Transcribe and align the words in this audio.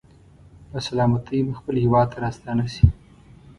په 0.69 0.77
سلامتۍ 0.87 1.39
به 1.47 1.53
خپل 1.59 1.75
هېواد 1.83 2.07
ته 2.13 2.17
راستانه 2.25 2.65
شي. 2.73 2.85